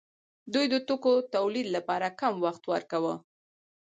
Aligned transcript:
دوی 0.53 0.65
د 0.73 0.75
توکو 0.87 1.13
تولید 1.35 1.67
لپاره 1.75 2.07
کم 2.19 2.33
وخت 2.45 2.63
ورکاوه. 2.71 3.13